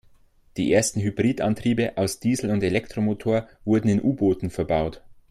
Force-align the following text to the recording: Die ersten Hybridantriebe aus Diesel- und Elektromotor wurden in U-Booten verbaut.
Die 0.57 0.73
ersten 0.73 0.99
Hybridantriebe 0.99 1.95
aus 1.95 2.19
Diesel- 2.19 2.49
und 2.49 2.63
Elektromotor 2.63 3.47
wurden 3.65 3.87
in 3.87 4.01
U-Booten 4.03 4.49
verbaut. 4.49 5.03